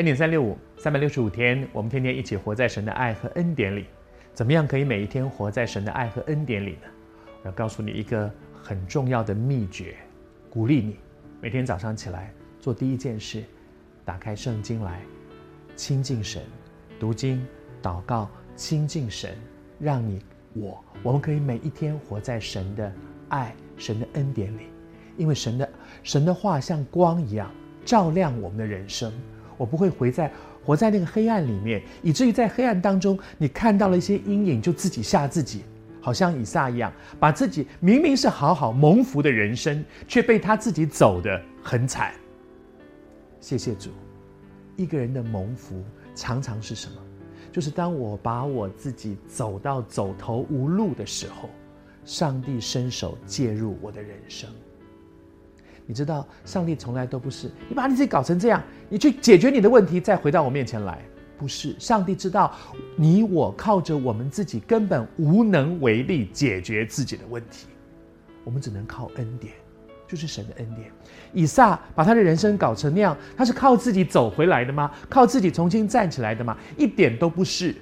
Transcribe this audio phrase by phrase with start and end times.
[0.00, 3.84] 恩典三六五，三百六十五天，我们天天一起活在神的爱和恩典里。
[4.32, 6.88] 怎么样可以每一天活在神的爱和恩典里呢？
[7.42, 9.94] 我要告诉你一个很重要的秘诀，
[10.48, 10.96] 鼓励你
[11.42, 13.44] 每天早上起来做第一件事，
[14.02, 15.02] 打开圣经来
[15.76, 16.40] 亲近神，
[16.98, 17.46] 读经、
[17.82, 19.36] 祷告、亲近神，
[19.78, 20.22] 让你
[20.54, 22.90] 我我们可以每一天活在神的
[23.28, 24.62] 爱、神的恩典里，
[25.18, 25.68] 因为神的
[26.02, 27.50] 神的话像光一样
[27.84, 29.12] 照亮我们的人生。
[29.60, 30.32] 我不会活在
[30.64, 35.64] 活在那个黑暗里面，以至于在黑暗当中，你看到了一些阴影，就自己吓自己，
[36.00, 42.14] 好像以撒一样，把自己明明是好好蒙福的人生，却被他自己走得很惨。
[43.38, 43.90] 谢谢主，
[44.76, 46.96] 一个人的蒙福常常是什么？
[47.52, 51.50] 就是当我把我自己走到走投无路的时候，
[52.06, 54.48] 上帝伸手介入我的人生。
[55.86, 60.98] 你知道，上帝从来都不是你把你自己搞成这样，你去解决你的问题，再回到我面前来。
[61.36, 62.54] 不是，上帝知道
[62.96, 67.66] 你我靠着我们自己根本无能为力解决自己的问题，
[68.44, 69.54] 我们只能靠恩典，
[70.06, 70.90] 就是神的恩典。
[71.32, 74.90] 以撒把他的人生搞成那样，他是靠自己走回来的吗？
[75.08, 76.54] 靠自己重新站起来的吗？
[76.76, 77.74] 一点都不是。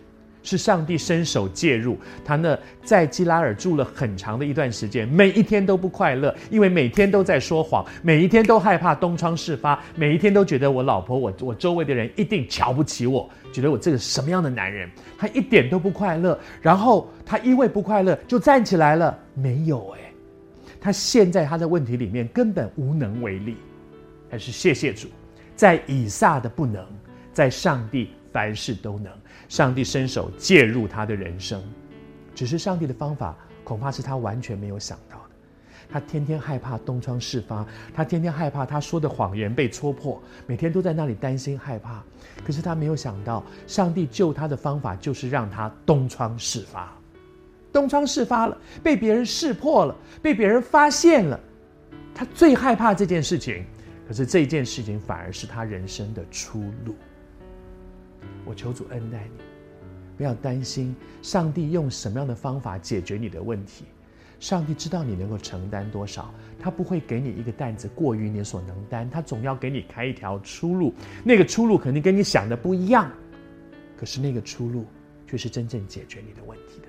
[0.49, 14.89] 是上帝伸手介入，他呢在基拉尔住了很长的一段时间，每一天都不快乐，因为每天都在说谎，每一天都害怕东窗事发，每一天都觉得我老婆、我我周围的人一定瞧不起我，觉得我这个什么样的男人，
[15.19, 16.39] 他一点都不快乐。
[16.63, 20.01] 然后他因为不快乐就站起来了，没有哎，
[20.81, 23.59] 他陷在他的问题里面，根本无能为力。
[24.31, 25.09] 但是谢谢主，
[25.55, 26.83] 在以撒的不能，
[27.35, 28.09] 在上帝
[28.39, 29.13] 凡事都能。
[29.49, 31.61] 上帝伸手介入他的人生，
[32.37, 35.25] 只是上帝的方法恐怕是他完全没有想到的。
[35.91, 42.01] 他天天害怕东窗事发，他天天害怕他说的谎言被戳破，每天都在那里担心害怕。
[42.45, 46.97] 可是他没有想到，上帝救他的方法就是让他东窗事发。
[47.73, 51.41] 东窗事发了，被别人识破了，被别人发现了。
[52.15, 53.65] 他最害怕这件事情，
[54.07, 56.95] 可是这件事情反而是他人生的出路。
[58.45, 59.43] 我求主恩待你，
[60.17, 63.85] 不要担心上帝用什么样的方法解决你的问题。
[64.41, 70.95] 上帝知道你能够承担多少，他不会给你一个担子过于你所能担，他总要给你开一条出路。
[71.25, 73.11] 那个出路肯定跟你想的不一样，
[73.97, 74.87] 可是那个出路
[75.27, 76.89] 却是真正解决你的问题的。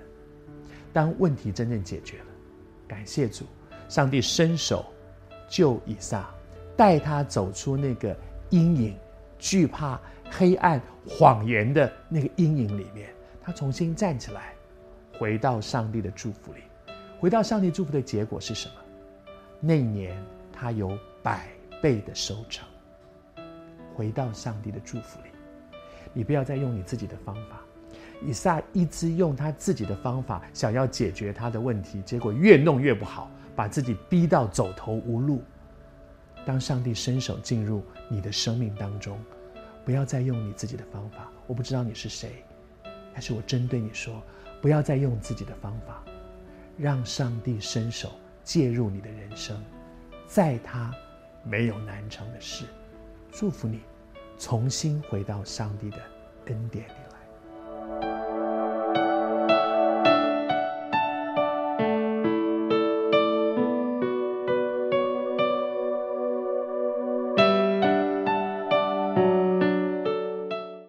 [0.94, 2.25] 当问题真正解决了，
[2.88, 3.46] 感谢主，
[3.88, 4.85] 上帝伸手
[5.50, 6.29] 救以撒，
[6.78, 8.16] 带他走出那个
[8.51, 8.96] 阴影，
[9.40, 10.00] 惧怕。
[10.29, 13.09] 黑暗、谎言的那个阴影里面，
[13.41, 14.53] 他重新站起来，
[15.17, 16.62] 回到上帝的祝福里。
[17.19, 18.75] 回到上帝祝福的结果是什么？
[19.59, 20.16] 那一年
[20.53, 21.47] 他有百
[21.81, 22.67] 倍的收成。
[23.94, 25.29] 回到上帝的祝福里，
[26.13, 27.59] 你不要再用你自己的方法。
[28.22, 35.41] 以撒一直用他自己的方法想要解决他的问题，结果越弄越不好，把自己逼到走投无路。
[36.46, 39.19] 当上帝伸手进入你的生命当中。
[39.90, 42.46] 不要再用你自己的方法，我不知道你是谁，
[43.12, 44.22] 但是我针对你说，
[44.62, 46.04] 不要再用自己的方法，
[46.78, 48.12] 让上帝伸手
[48.44, 49.60] 介入你的人生，
[50.28, 50.94] 在他
[51.44, 52.66] 没有难成的事，
[53.32, 53.80] 祝福你，
[54.38, 55.98] 重新回到上帝的
[56.46, 57.09] 恩典里。